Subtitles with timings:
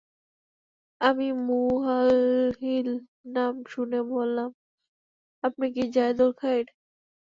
[1.01, 2.89] আমি মুহালহিল
[3.35, 4.49] নাম শুনে বললাম,
[5.43, 6.65] আপনি কি যায়দুল খাইর?